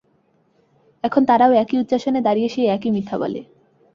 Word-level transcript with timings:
এখন 1.03 1.21
তারাও 1.25 1.51
একই 1.53 1.77
উচ্চাসনে 1.79 2.19
দাঁড়িয়ে 2.21 2.49
সেই 2.49 2.67
একই 2.67 2.89
মিথ্যা 2.91 3.15
বলে। 3.17 3.41